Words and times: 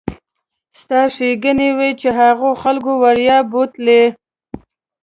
ستا 0.79 1.01
ښېګڼې 1.13 1.69
وي 1.77 1.91
چې 2.01 2.09
هغو 2.19 2.49
خلکو 2.61 2.91
وړیا 3.03 3.37
بوتللې. 3.51 4.03